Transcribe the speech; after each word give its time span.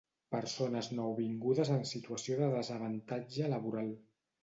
Persones 0.35 0.89
nouvingudes 0.99 1.71
en 1.77 1.87
situació 1.91 2.41
de 2.43 2.51
desavantatge 2.57 3.55
laboral. 3.57 3.97